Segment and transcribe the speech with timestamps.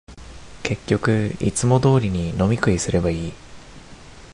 [0.63, 3.33] 結局、いつも通りに飲み食いすればいい